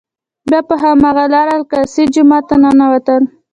بیا 0.47 0.59
په 0.67 0.75
هماغه 0.83 1.25
لاره 1.33 1.53
الاقصی 1.57 2.03
جومات 2.13 2.43
ته 2.49 2.55
ننوتل. 2.61 3.23